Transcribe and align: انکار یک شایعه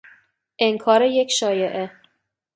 انکار 0.59 1.01
یک 1.01 1.31
شایعه 1.31 1.91